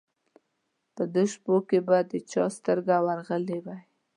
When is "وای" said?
3.65-3.81